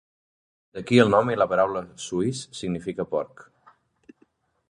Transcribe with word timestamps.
D'aquí 0.77 0.97
el 1.03 1.11
nom 1.15 1.29
i 1.33 1.35
la 1.39 1.47
paraula 1.51 1.83
"suis" 2.05 2.41
significa 2.61 3.07
porc. 3.15 3.47